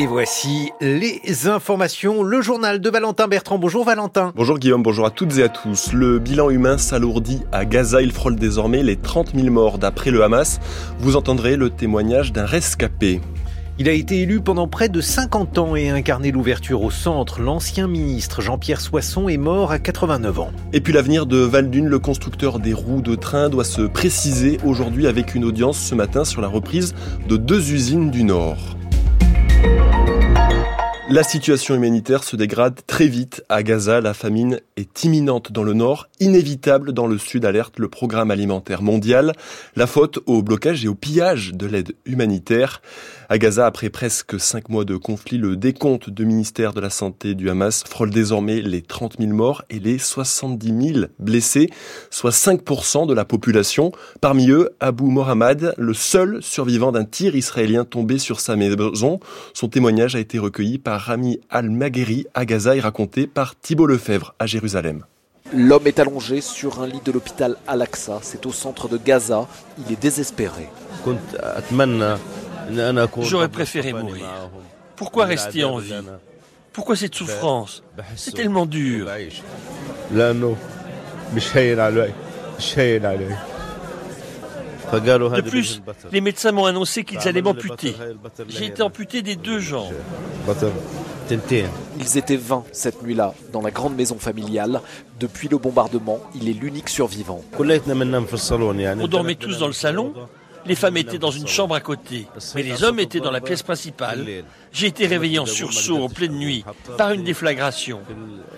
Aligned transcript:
Et 0.00 0.06
voici 0.06 0.70
les 0.80 1.48
informations, 1.48 2.22
le 2.22 2.40
journal 2.40 2.80
de 2.80 2.88
Valentin 2.88 3.26
Bertrand. 3.26 3.58
Bonjour 3.58 3.84
Valentin. 3.84 4.32
Bonjour 4.36 4.60
Guillaume, 4.60 4.84
bonjour 4.84 5.04
à 5.04 5.10
toutes 5.10 5.38
et 5.38 5.42
à 5.42 5.48
tous. 5.48 5.92
Le 5.92 6.20
bilan 6.20 6.50
humain 6.50 6.78
s'alourdit 6.78 7.42
à 7.50 7.64
Gaza. 7.64 8.00
Il 8.00 8.12
frôle 8.12 8.36
désormais 8.36 8.84
les 8.84 8.94
30 8.94 9.34
000 9.34 9.50
morts 9.50 9.78
d'après 9.78 10.12
le 10.12 10.22
Hamas. 10.22 10.60
Vous 11.00 11.16
entendrez 11.16 11.56
le 11.56 11.70
témoignage 11.70 12.32
d'un 12.32 12.46
rescapé. 12.46 13.20
Il 13.80 13.88
a 13.88 13.92
été 13.92 14.22
élu 14.22 14.40
pendant 14.40 14.68
près 14.68 14.88
de 14.88 15.00
50 15.00 15.58
ans 15.58 15.74
et 15.74 15.90
incarné 15.90 16.30
l'ouverture 16.30 16.82
au 16.82 16.92
centre. 16.92 17.40
L'ancien 17.40 17.88
ministre 17.88 18.40
Jean-Pierre 18.40 18.80
Soisson 18.80 19.28
est 19.28 19.36
mort 19.36 19.72
à 19.72 19.80
89 19.80 20.38
ans. 20.38 20.52
Et 20.72 20.80
puis 20.80 20.92
l'avenir 20.92 21.26
de 21.26 21.38
Valdune, 21.38 21.88
le 21.88 21.98
constructeur 21.98 22.60
des 22.60 22.72
roues 22.72 23.02
de 23.02 23.16
train, 23.16 23.48
doit 23.48 23.64
se 23.64 23.82
préciser 23.82 24.58
aujourd'hui 24.64 25.08
avec 25.08 25.34
une 25.34 25.44
audience 25.44 25.76
ce 25.80 25.96
matin 25.96 26.24
sur 26.24 26.40
la 26.40 26.48
reprise 26.48 26.94
de 27.28 27.36
deux 27.36 27.72
usines 27.72 28.12
du 28.12 28.22
Nord. 28.22 28.77
La 31.10 31.22
situation 31.22 31.74
humanitaire 31.74 32.22
se 32.22 32.36
dégrade 32.36 32.80
très 32.86 33.06
vite 33.06 33.42
à 33.48 33.62
Gaza. 33.62 34.02
La 34.02 34.12
famine 34.12 34.60
est 34.76 35.04
imminente 35.04 35.52
dans 35.52 35.62
le 35.62 35.72
nord, 35.72 36.06
inévitable 36.20 36.92
dans 36.92 37.06
le 37.06 37.16
sud, 37.16 37.46
alerte 37.46 37.78
le 37.78 37.88
programme 37.88 38.30
alimentaire 38.30 38.82
mondial. 38.82 39.32
La 39.74 39.86
faute 39.86 40.18
au 40.26 40.42
blocage 40.42 40.84
et 40.84 40.88
au 40.88 40.94
pillage 40.94 41.54
de 41.54 41.66
l'aide 41.66 41.94
humanitaire. 42.04 42.82
À 43.30 43.38
Gaza, 43.38 43.64
après 43.64 43.88
presque 43.88 44.38
cinq 44.38 44.68
mois 44.68 44.84
de 44.84 44.96
conflit, 44.96 45.38
le 45.38 45.56
décompte 45.56 46.10
du 46.10 46.26
ministère 46.26 46.74
de 46.74 46.80
la 46.80 46.90
Santé 46.90 47.34
du 47.34 47.48
Hamas 47.48 47.84
frôle 47.84 48.10
désormais 48.10 48.60
les 48.60 48.82
30 48.82 49.16
000 49.18 49.32
morts 49.32 49.62
et 49.70 49.78
les 49.78 49.98
70 49.98 50.92
000 50.94 51.06
blessés, 51.18 51.70
soit 52.10 52.30
5% 52.30 53.06
de 53.06 53.14
la 53.14 53.24
population. 53.24 53.92
Parmi 54.20 54.50
eux, 54.50 54.70
Abu 54.80 55.04
Mohammad, 55.04 55.74
le 55.78 55.94
seul 55.94 56.42
survivant 56.42 56.92
d'un 56.92 57.04
tir 57.04 57.34
israélien 57.34 57.84
tombé 57.84 58.18
sur 58.18 58.40
sa 58.40 58.56
maison. 58.56 59.20
Son 59.54 59.68
témoignage 59.68 60.14
a 60.14 60.20
été 60.20 60.38
recueilli 60.38 60.78
par 60.78 60.97
Rami 60.98 61.40
Al-Magheri 61.48 62.26
à 62.34 62.44
Gaza 62.44 62.76
et 62.76 62.80
raconté 62.80 63.26
par 63.26 63.58
Thibault 63.58 63.86
Lefebvre 63.86 64.34
à 64.38 64.46
Jérusalem. 64.46 65.04
L'homme 65.54 65.86
est 65.86 65.98
allongé 65.98 66.42
sur 66.42 66.82
un 66.82 66.86
lit 66.86 67.00
de 67.04 67.10
l'hôpital 67.10 67.56
Al-Aqsa. 67.66 68.18
C'est 68.22 68.44
au 68.44 68.52
centre 68.52 68.88
de 68.88 68.98
Gaza. 68.98 69.46
Il 69.78 69.92
est 69.92 70.00
désespéré. 70.00 70.68
J'aurais 73.22 73.48
préféré 73.48 73.92
mourir. 73.94 74.26
Pourquoi 74.96 75.24
rester 75.24 75.64
en 75.64 75.78
vie? 75.78 75.94
Pourquoi 76.72 76.96
cette 76.96 77.14
souffrance? 77.14 77.82
C'est 78.14 78.34
tellement 78.34 78.66
dur. 78.66 79.08
De 84.92 85.40
plus, 85.42 85.82
les 86.12 86.20
médecins 86.20 86.52
m'ont 86.52 86.66
annoncé 86.66 87.04
qu'ils 87.04 87.26
allaient 87.28 87.42
m'amputer. 87.42 87.94
J'ai 88.48 88.66
été 88.66 88.82
amputé 88.82 89.22
des 89.22 89.36
deux 89.36 89.60
jambes. 89.60 89.92
Ils 91.30 92.16
étaient 92.18 92.36
20 92.36 92.64
cette 92.72 93.02
nuit-là, 93.02 93.34
dans 93.52 93.60
la 93.60 93.70
grande 93.70 93.96
maison 93.96 94.18
familiale. 94.18 94.80
Depuis 95.20 95.48
le 95.48 95.58
bombardement, 95.58 96.20
il 96.34 96.48
est 96.48 96.52
l'unique 96.54 96.88
survivant. 96.88 97.42
On 97.58 99.08
dormait 99.08 99.34
tous 99.34 99.58
dans 99.58 99.66
le 99.66 99.72
salon. 99.72 100.14
Les 100.66 100.74
femmes 100.74 100.96
étaient 100.96 101.18
dans 101.18 101.30
une 101.30 101.46
chambre 101.46 101.74
à 101.74 101.80
côté, 101.80 102.26
mais 102.54 102.62
les 102.62 102.82
hommes 102.84 102.98
étaient 102.98 103.20
dans 103.20 103.30
la 103.30 103.40
pièce 103.40 103.62
principale. 103.62 104.26
J'ai 104.72 104.86
été 104.86 105.06
réveillé 105.06 105.38
en 105.38 105.46
sursaut 105.46 106.02
en 106.02 106.08
pleine 106.08 106.34
nuit 106.34 106.64
par 106.96 107.12
une 107.12 107.24
déflagration. 107.24 108.00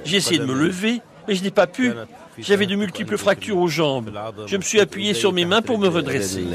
J'ai 0.05 0.17
essayé 0.17 0.39
de 0.39 0.45
me 0.45 0.55
lever, 0.55 1.03
mais 1.27 1.35
je 1.35 1.43
n'ai 1.43 1.51
pas 1.51 1.67
pu. 1.67 1.93
J'avais 2.39 2.67
de 2.67 2.75
multiples 2.75 3.19
fractures 3.19 3.59
aux 3.59 3.69
jambes. 3.69 4.11
Je 4.47 4.57
me 4.57 4.63
suis 4.63 4.81
appuyé 4.81 5.15
sur 5.15 5.33
mes 5.33 5.45
mains 5.45 5.63
pour 5.63 5.79
me 5.79 5.89
redresser. 5.89 6.47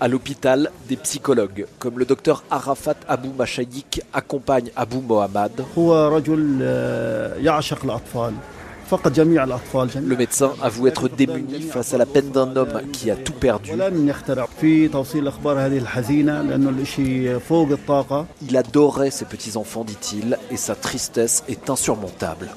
À 0.00 0.08
l'hôpital, 0.08 0.70
des 0.88 0.96
psychologues, 0.96 1.66
comme 1.78 1.98
le 1.98 2.04
docteur 2.04 2.42
Arafat 2.50 2.96
Abou 3.08 3.32
Machayik, 3.36 4.02
accompagnent 4.12 4.70
Abou 4.76 5.00
Mohammad. 5.00 5.52
Le 8.90 10.16
médecin 10.16 10.52
avoue 10.62 10.86
être 10.86 11.08
démuni 11.08 11.62
face 11.62 11.94
à 11.94 11.98
la 11.98 12.06
peine 12.06 12.30
d'un 12.30 12.54
homme 12.56 12.80
qui 12.92 13.10
a 13.10 13.16
tout 13.16 13.32
perdu. 13.32 13.72
Il 18.48 18.56
adorait 18.56 19.10
ses 19.10 19.24
petits-enfants, 19.24 19.84
dit-il, 19.84 20.38
et 20.50 20.56
sa 20.56 20.74
tristesse 20.74 21.44
est 21.48 21.70
insurmontable. 21.70 22.50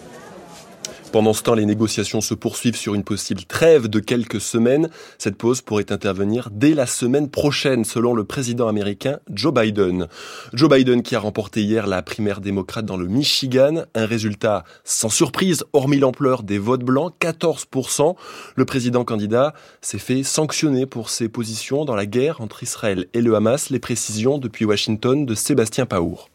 Pendant 1.12 1.34
ce 1.34 1.42
temps, 1.42 1.56
les 1.56 1.66
négociations 1.66 2.22
se 2.22 2.36
poursuivent 2.36 2.76
sur 2.76 2.94
une 2.94 3.04
possible 3.04 3.42
trêve 3.44 3.88
de 3.88 4.00
quelques 4.00 4.40
semaines. 4.40 4.90
Cette 5.18 5.38
pause 5.38 5.62
pourrait 5.62 5.92
intervenir 5.92 6.50
dès 6.52 6.76
la 6.76 6.86
semaine 6.86 7.30
prochaine, 7.32 7.84
selon 7.84 8.14
le 8.14 8.26
président 8.26 8.68
américain 8.68 9.18
Joe 9.34 9.52
Biden. 9.52 10.08
Joe 10.54 10.70
Biden 10.70 11.02
qui 11.02 11.16
a 11.16 11.20
remporté 11.20 11.64
hier 11.64 11.88
la 11.88 12.04
primaire 12.04 12.42
démocrate 12.42 12.86
dans 12.86 12.96
le 12.96 13.08
Michigan, 13.08 13.86
un 13.96 14.06
résultat 14.06 14.64
sans 14.84 15.10
surprise, 15.10 15.64
hormis 15.74 15.98
l'ampleur 15.98 16.44
des 16.44 16.60
votes 16.60 16.84
blancs, 16.84 17.16
14%. 17.20 18.16
Le 18.56 18.66
président 18.66 19.04
candidat 19.04 19.56
s'est 19.82 19.98
fait 19.98 20.22
sanctionner 20.22 20.86
pour 20.86 21.10
ses 21.10 21.28
positions 21.28 21.86
dans 21.86 21.96
la 21.96 22.06
guerre 22.06 22.40
entre 22.40 22.62
Israël 22.62 23.08
et 23.16 23.22
le 23.22 23.36
Hamas. 23.36 23.72
Les 23.72 23.80
précisions 23.80 24.38
depuis 24.38 24.66
Washington 24.66 25.26
de 25.26 25.34
Sébastien 25.34 25.88
Paour. 25.88 26.30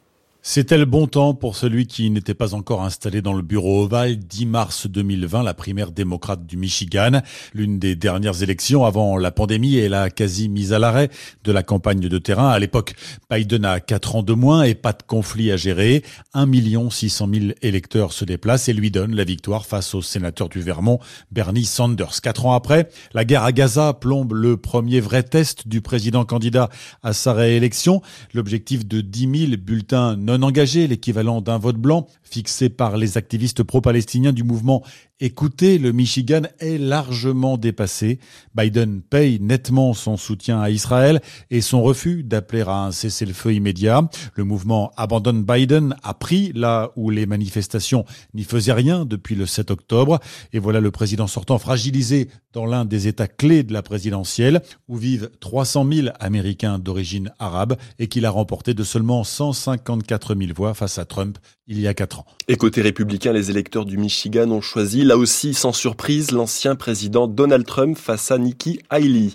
C'était 0.47 0.77
le 0.77 0.85
bon 0.85 1.07
temps 1.07 1.33
pour 1.33 1.57
celui 1.57 1.87
qui 1.87 2.11
n'était 2.11 2.35
pas 2.35 2.53
encore 2.53 2.83
installé 2.83 3.23
dans 3.23 3.33
le 3.33 3.41
bureau 3.41 3.85
ovale. 3.85 4.19
10 4.19 4.45
mars 4.45 4.87
2020, 4.87 5.43
la 5.43 5.55
primaire 5.55 5.91
démocrate 5.91 6.45
du 6.45 6.59
Michigan, 6.59 7.23
l'une 7.55 7.79
des 7.79 7.97
dernières 7.97 8.43
élections 8.43 8.85
avant 8.85 9.17
la 9.17 9.31
pandémie 9.31 9.77
et 9.77 9.89
la 9.89 10.11
quasi 10.11 10.51
mise 10.51 10.75
à 10.75 10.79
l'arrêt 10.79 11.09
de 11.45 11.51
la 11.51 11.63
campagne 11.63 12.11
de 12.11 12.19
terrain. 12.19 12.51
À 12.51 12.59
l'époque, 12.59 12.95
Biden 13.31 13.65
a 13.65 13.81
4 13.81 14.17
ans 14.17 14.23
de 14.23 14.35
moins 14.35 14.65
et 14.65 14.75
pas 14.75 14.93
de 14.93 15.03
conflit 15.07 15.51
à 15.51 15.57
gérer. 15.57 16.05
1 16.35 16.47
600 16.91 17.27
000 17.33 17.47
électeurs 17.63 18.13
se 18.13 18.27
déplacent 18.27 18.69
et 18.69 18.75
lui 18.75 18.91
donnent 18.91 19.17
la 19.17 19.25
victoire 19.25 19.65
face 19.65 19.95
au 19.95 20.03
sénateur 20.03 20.51
du 20.51 20.61
Vermont, 20.61 20.99
Bernie 21.33 21.65
Sanders. 21.65 22.21
Quatre 22.23 22.45
ans 22.45 22.53
après, 22.53 22.91
la 23.15 23.25
guerre 23.25 23.45
à 23.45 23.53
Gaza 23.53 23.95
plombe 23.95 24.35
le 24.35 24.59
premier 24.59 25.01
vrai 25.01 25.23
test 25.23 25.69
du 25.69 25.81
président 25.81 26.27
candidat 26.27 26.69
à 27.03 27.15
sa 27.15 27.33
réélection. 27.33 28.03
L'objectif 28.35 28.87
de 28.87 29.01
10 29.01 29.47
000 29.49 29.57
bulletins 29.57 30.19
engagé, 30.43 30.87
l'équivalent 30.87 31.41
d'un 31.41 31.59
vote 31.59 31.77
blanc, 31.77 32.07
fixé 32.23 32.69
par 32.69 32.97
les 32.97 33.17
activistes 33.19 33.63
pro-palestiniens 33.63 34.33
du 34.33 34.45
mouvement 34.45 34.83
Écoutez, 35.21 35.79
le 35.79 35.93
Michigan 35.93 36.43
est 36.59 36.77
largement 36.77 37.57
dépassé. 37.57 38.19
Biden 38.57 39.01
paye 39.01 39.39
nettement 39.39 39.95
son 39.95 40.17
soutien 40.17 40.61
à 40.61 40.71
Israël 40.71 41.23
et 41.53 41.61
son 41.61 41.85
refus 41.85 42.25
d'appeler 42.25 42.63
à 42.63 42.87
un 42.87 42.91
cessez-le-feu 42.91 43.55
immédiat. 43.55 44.11
Le 44.35 44.43
mouvement 44.43 44.91
Abandonne 44.97 45.45
Biden 45.45 45.95
a 46.03 46.15
pris 46.15 46.51
là 46.53 46.91
où 46.97 47.11
les 47.11 47.27
manifestations 47.27 48.05
n'y 48.35 48.43
faisaient 48.43 48.73
rien 48.73 49.05
depuis 49.05 49.37
le 49.37 49.47
7 49.47 49.71
octobre. 49.71 50.19
Et 50.53 50.59
voilà 50.59 50.81
le 50.81 50.91
président 50.91 51.29
sortant 51.29 51.59
fragilisé 51.59 52.29
dans 52.53 52.67
l'un 52.67 52.85
des 52.85 53.07
États 53.07 53.29
clés 53.29 53.63
de 53.63 53.73
la 53.73 53.83
présidentielle, 53.83 54.63
où 54.89 54.97
vivent 54.97 55.31
300 55.39 55.87
000 55.93 56.09
Américains 56.19 56.81
d'origine 56.81 57.33
arabe 57.39 57.77
et 58.01 58.09
qu'il 58.09 58.27
a 58.27 58.31
remporté 58.31 58.75
de 58.75 58.83
seulement 58.83 59.23
154 59.23 60.35
000 60.35 60.51
voix 60.57 60.75
face 60.75 60.99
à 60.99 61.05
Trump 61.05 61.39
il 61.67 61.81
y 61.81 61.89
a 61.89 61.95
quatre 61.95 62.21
ans. 62.21 62.27
Et 62.49 62.57
côté 62.57 62.83
républicain, 62.83 63.33
les 63.33 63.51
électeurs 63.51 63.87
du 63.87 63.97
Michigan 63.97 64.51
ont 64.51 64.61
choisi, 64.61 65.04
là 65.05 65.17
aussi 65.17 65.55
sans 65.55 65.73
surprise, 65.73 66.33
l'ancien 66.33 66.75
président 66.75 67.27
Donald 67.27 67.67
Trump 67.67 67.97
face 67.97 68.31
à 68.31 68.39
Nikki 68.39 68.81
Haley. 68.91 69.31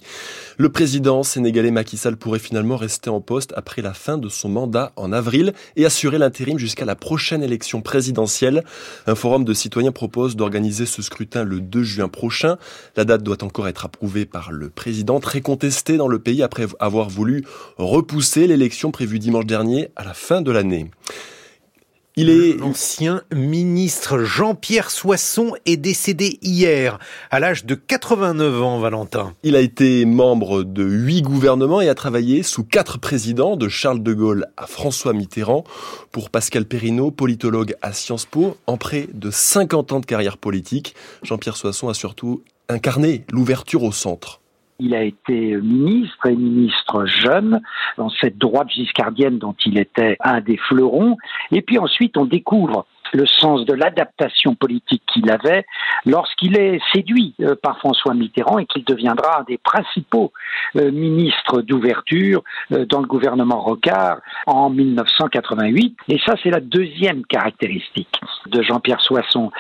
Le 0.58 0.70
président 0.70 1.24
sénégalais 1.24 1.72
Macky 1.72 1.96
Sall 1.96 2.18
pourrait 2.18 2.40
finalement 2.40 2.76
rester 2.76 3.10
en 3.10 3.22
poste 3.22 3.54
après 3.56 3.82
la 3.82 3.94
fin 3.94 4.18
de 4.18 4.28
son 4.28 4.50
mandat 4.50 4.92
en 4.96 5.14
avril 5.14 5.54
et 5.76 5.86
assurer 5.86 6.18
l'intérim 6.18 6.58
jusqu'à 6.58 6.86
la 6.86 6.96
prochaine 6.96 7.44
élection 7.44 7.82
présidentielle. 7.82 8.64
Un 9.08 9.16
forum 9.16 9.46
de 9.46 9.54
citoyens 9.54 9.92
propose 9.92 10.36
d'organiser 10.36 10.86
ce 10.86 11.02
scrutin 11.02 11.44
le 11.44 11.62
2 11.62 11.84
juin 11.84 12.10
prochain. 12.10 12.58
La 12.98 13.06
date 13.06 13.24
doit 13.24 13.44
encore 13.44 13.68
être 13.68 13.86
approuvée 13.86 14.26
par 14.26 14.52
le 14.52 14.70
président, 14.70 15.20
très 15.20 15.42
contesté 15.42 15.98
dans 15.98 16.08
le 16.08 16.20
pays 16.20 16.44
après 16.44 16.66
avoir 16.80 17.10
voulu 17.10 17.46
repousser 17.78 18.48
l'élection 18.48 18.92
prévue 18.92 19.20
dimanche 19.20 19.46
dernier 19.46 19.90
à 19.96 20.04
la 20.04 20.14
fin 20.14 20.42
de 20.42 20.52
l'année. 20.52 20.90
Il 22.22 22.30
est 22.30 22.58
l'ancien 22.60 23.22
ministre 23.34 24.20
Jean-Pierre 24.26 24.92
Soisson 24.92 25.54
est 25.66 25.78
décédé 25.78 26.38
hier 26.42 27.00
à 27.32 27.40
l'âge 27.40 27.64
de 27.64 27.76
89 27.76 28.62
ans, 28.62 28.80
Valentin. 28.80 29.34
Il 29.44 29.56
a 29.56 29.62
été 29.62 30.04
membre 30.04 30.64
de 30.64 30.84
huit 30.84 31.22
gouvernements 31.22 31.80
et 31.80 31.88
a 31.88 31.96
travaillé 31.96 32.44
sous 32.44 32.66
quatre 32.66 33.00
présidents, 33.00 33.56
de 33.56 33.70
Charles 33.70 34.04
de 34.04 34.14
Gaulle 34.14 34.48
à 34.58 34.68
François 34.68 35.14
Mitterrand. 35.14 35.64
Pour 36.12 36.30
Pascal 36.30 36.66
Perrineau, 36.66 37.10
politologue 37.10 37.78
à 37.82 37.94
Sciences 37.94 38.26
Po, 38.26 38.58
en 38.68 38.76
près 38.76 39.08
de 39.14 39.32
50 39.32 39.94
ans 39.94 40.02
de 40.02 40.06
carrière 40.06 40.38
politique, 40.38 40.96
Jean-Pierre 41.24 41.56
Soisson 41.56 41.88
a 41.88 41.94
surtout 41.94 42.44
incarné 42.68 43.24
l'ouverture 43.32 43.84
au 43.84 43.94
centre. 43.94 44.42
Il 44.80 44.96
a 44.96 45.04
été 45.04 45.58
ministre 45.58 46.28
et 46.28 46.36
ministre 46.36 47.06
jeune 47.06 47.62
dans 47.98 48.10
cette 48.10 48.38
droite 48.38 48.70
giscardienne 48.70 49.38
dont 49.38 49.56
il 49.66 49.78
était 49.78 50.18
un 50.22 50.42
des 50.42 50.58
fleurons. 50.58 51.18
Et 51.52 51.62
puis 51.62 51.78
ensuite, 51.78 52.18
on 52.18 52.26
découvre 52.26 52.86
le 53.14 53.26
sens 53.26 53.66
de 53.66 53.74
l'adaptation 53.74 54.56
politique 54.56 55.04
qu'il 55.12 55.30
avait 55.32 55.66
lorsqu'il 56.06 56.58
est 56.58 56.80
séduit 56.94 57.34
euh, 57.42 57.56
par 57.62 57.80
François 57.80 58.14
Mitterrand 58.14 58.60
et 58.60 58.66
qu'il 58.66 58.84
deviendra 58.84 59.40
un 59.40 59.44
des 59.44 59.58
principaux 59.58 60.32
euh, 60.76 60.92
ministres 60.92 61.62
d'ouverture 61.62 62.44
euh, 62.72 62.86
dans 62.86 63.02
le 63.02 63.08
gouvernement 63.08 63.62
Rocard 63.62 64.20
en 64.46 64.70
1988. 64.70 65.98
Et 66.10 66.20
ça, 66.26 66.36
c'est 66.44 66.52
la 66.52 66.60
deuxième 66.60 67.26
caractéristique 67.26 68.22
de 68.48 68.62
Jean-Pierre 68.62 69.02
Soisson, 69.02 69.52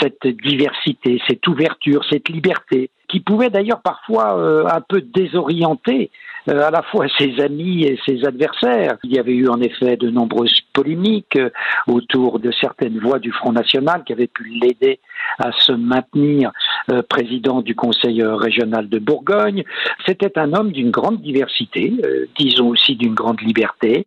cette 0.00 0.26
diversité, 0.26 1.20
cette 1.28 1.46
ouverture, 1.46 2.04
cette 2.10 2.28
liberté, 2.28 2.90
qui 3.08 3.20
pouvait 3.20 3.50
d'ailleurs 3.50 3.80
parfois 3.82 4.72
un 4.72 4.80
peu 4.80 5.00
désorienter 5.00 6.10
euh, 6.48 6.62
à 6.62 6.70
la 6.70 6.82
fois 6.82 7.06
ses 7.18 7.40
amis 7.40 7.82
et 7.82 7.98
ses 8.06 8.24
adversaires. 8.24 8.98
Il 9.02 9.12
y 9.12 9.18
avait 9.18 9.34
eu 9.34 9.48
en 9.48 9.60
effet 9.60 9.96
de 9.96 10.10
nombreuses 10.10 10.60
polémiques 10.72 11.36
euh, 11.36 11.50
autour 11.88 12.38
de 12.38 12.52
certaines 12.52 13.00
voix 13.00 13.18
du 13.18 13.32
Front 13.32 13.50
National 13.50 14.04
qui 14.04 14.12
avaient 14.12 14.28
pu 14.28 14.44
l'aider 14.44 15.00
à 15.38 15.50
se 15.52 15.72
maintenir 15.72 16.52
euh, 16.92 17.02
président 17.02 17.62
du 17.62 17.74
Conseil 17.74 18.22
régional 18.22 18.88
de 18.88 18.98
Bourgogne. 19.00 19.64
C'était 20.06 20.38
un 20.38 20.52
homme 20.52 20.70
d'une 20.70 20.90
grande 20.90 21.20
diversité, 21.20 21.92
disons 22.38 22.68
aussi 22.68 22.94
d'une 22.94 23.14
grande 23.14 23.40
liberté. 23.40 24.06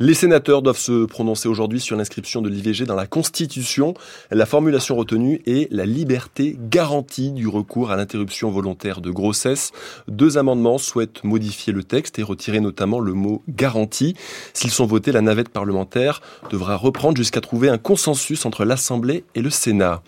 Les 0.00 0.14
sénateurs 0.14 0.62
doivent 0.62 0.78
se 0.78 1.06
prononcer 1.06 1.48
aujourd'hui 1.48 1.80
sur 1.80 1.96
l'inscription 1.96 2.40
de 2.40 2.48
l'IVG 2.48 2.86
dans 2.86 2.94
la 2.94 3.08
Constitution. 3.08 3.94
La 4.30 4.46
formulation 4.46 4.94
retenue 4.94 5.42
est 5.44 5.66
la 5.72 5.86
liberté 5.86 6.56
garantie 6.70 7.32
du 7.32 7.48
recours 7.48 7.90
à 7.90 7.96
l'interruption 7.96 8.48
volontaire 8.48 9.00
de 9.00 9.10
grossesse. 9.10 9.72
Deux 10.06 10.38
amendements 10.38 10.78
souhaitent 10.78 11.24
modifier 11.24 11.72
le 11.72 11.82
texte 11.82 12.20
et 12.20 12.22
retirer 12.22 12.60
notamment 12.60 13.00
le 13.00 13.12
mot 13.12 13.42
garantie. 13.48 14.14
S'ils 14.54 14.70
sont 14.70 14.86
votés, 14.86 15.10
la 15.10 15.20
navette 15.20 15.48
parlementaire 15.48 16.20
devra 16.48 16.76
reprendre 16.76 17.16
jusqu'à 17.16 17.40
trouver 17.40 17.68
un 17.68 17.76
consensus 17.76 18.46
entre 18.46 18.64
l'Assemblée 18.64 19.24
et 19.34 19.42
le 19.42 19.50
Sénat. 19.50 20.04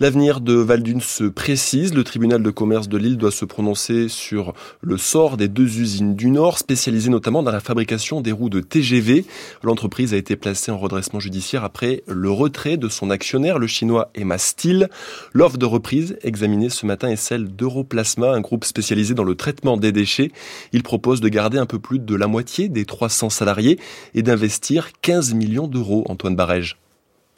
L'avenir 0.00 0.40
de 0.40 0.54
Valdune 0.54 1.02
se 1.02 1.24
précise. 1.24 1.92
Le 1.92 2.04
tribunal 2.04 2.42
de 2.42 2.50
commerce 2.50 2.88
de 2.88 2.96
Lille 2.96 3.18
doit 3.18 3.30
se 3.30 3.44
prononcer 3.44 4.08
sur 4.08 4.54
le 4.80 4.96
sort 4.96 5.36
des 5.36 5.48
deux 5.48 5.78
usines 5.78 6.14
du 6.14 6.30
Nord, 6.30 6.56
spécialisées 6.56 7.10
notamment 7.10 7.42
dans 7.42 7.52
la 7.52 7.60
fabrication 7.60 8.22
des 8.22 8.32
roues 8.32 8.48
de 8.48 8.60
TGV. 8.60 9.25
L'entreprise 9.62 10.14
a 10.14 10.16
été 10.16 10.36
placée 10.36 10.70
en 10.70 10.78
redressement 10.78 11.20
judiciaire 11.20 11.64
après 11.64 12.02
le 12.06 12.30
retrait 12.30 12.76
de 12.76 12.88
son 12.88 13.10
actionnaire, 13.10 13.58
le 13.58 13.66
chinois 13.66 14.10
Emma 14.14 14.38
Steel. 14.38 14.88
L'offre 15.32 15.58
de 15.58 15.66
reprise 15.66 16.18
examinée 16.22 16.70
ce 16.70 16.86
matin 16.86 17.08
est 17.08 17.16
celle 17.16 17.54
d'Europlasma, 17.54 18.32
un 18.32 18.40
groupe 18.40 18.64
spécialisé 18.64 19.14
dans 19.14 19.24
le 19.24 19.34
traitement 19.34 19.76
des 19.76 19.92
déchets. 19.92 20.32
Il 20.72 20.82
propose 20.82 21.20
de 21.20 21.28
garder 21.28 21.58
un 21.58 21.66
peu 21.66 21.78
plus 21.78 21.98
de 21.98 22.14
la 22.14 22.26
moitié 22.26 22.68
des 22.68 22.84
300 22.84 23.30
salariés 23.30 23.78
et 24.14 24.22
d'investir 24.22 24.90
15 25.02 25.34
millions 25.34 25.68
d'euros, 25.68 26.04
Antoine 26.08 26.36
Barège. 26.36 26.76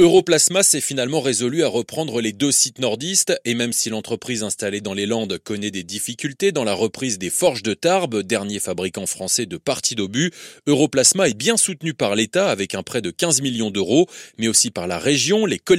Europlasma 0.00 0.62
s'est 0.62 0.80
finalement 0.80 1.20
résolu 1.20 1.64
à 1.64 1.68
reprendre 1.68 2.20
les 2.20 2.32
deux 2.32 2.52
sites 2.52 2.78
nordistes 2.78 3.36
et 3.44 3.56
même 3.56 3.72
si 3.72 3.90
l'entreprise 3.90 4.44
installée 4.44 4.80
dans 4.80 4.94
les 4.94 5.06
Landes 5.06 5.38
connaît 5.42 5.72
des 5.72 5.82
difficultés 5.82 6.52
dans 6.52 6.62
la 6.62 6.72
reprise 6.72 7.18
des 7.18 7.30
forges 7.30 7.64
de 7.64 7.74
Tarbes, 7.74 8.22
dernier 8.22 8.60
fabricant 8.60 9.06
français 9.06 9.44
de 9.44 9.56
parties 9.56 9.96
d'obus, 9.96 10.30
Europlasma 10.68 11.28
est 11.28 11.36
bien 11.36 11.56
soutenu 11.56 11.94
par 11.94 12.14
l'État 12.14 12.48
avec 12.48 12.76
un 12.76 12.84
prêt 12.84 13.02
de 13.02 13.10
15 13.10 13.42
millions 13.42 13.72
d'euros, 13.72 14.06
mais 14.38 14.46
aussi 14.46 14.70
par 14.70 14.86
la 14.86 14.98
région, 14.98 15.46
les 15.46 15.58
collectivités 15.58 15.78